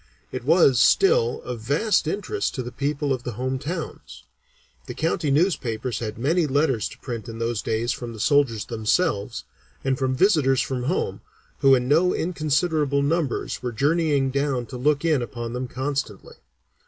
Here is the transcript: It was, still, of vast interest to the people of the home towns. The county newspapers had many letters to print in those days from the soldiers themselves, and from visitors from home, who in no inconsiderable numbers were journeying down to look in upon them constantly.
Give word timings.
It 0.31 0.43
was, 0.45 0.79
still, 0.79 1.43
of 1.43 1.59
vast 1.61 2.07
interest 2.07 2.55
to 2.55 2.63
the 2.63 2.71
people 2.71 3.13
of 3.13 3.21
the 3.21 3.33
home 3.33 3.59
towns. 3.59 4.23
The 4.87 4.95
county 4.95 5.29
newspapers 5.29 5.99
had 5.99 6.17
many 6.17 6.47
letters 6.47 6.89
to 6.89 6.97
print 6.97 7.29
in 7.29 7.37
those 7.37 7.61
days 7.61 7.91
from 7.91 8.11
the 8.11 8.19
soldiers 8.19 8.65
themselves, 8.65 9.43
and 9.83 9.99
from 9.99 10.15
visitors 10.15 10.59
from 10.63 10.85
home, 10.85 11.21
who 11.59 11.75
in 11.75 11.87
no 11.87 12.15
inconsiderable 12.15 13.03
numbers 13.03 13.61
were 13.61 13.71
journeying 13.71 14.31
down 14.31 14.65
to 14.65 14.77
look 14.77 15.05
in 15.05 15.21
upon 15.21 15.53
them 15.53 15.67
constantly. 15.67 16.37